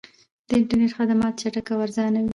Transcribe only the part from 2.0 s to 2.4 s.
وي.